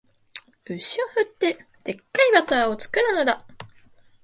[0.67, 1.53] 牛を振って、
[1.85, 3.45] デッカいバターを作るのだ